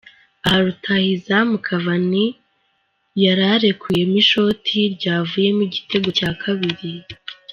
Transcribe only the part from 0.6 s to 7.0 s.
Rutahizamu Cavani yararekuyemo Ishoti ryavuyemo igitego cya kabiri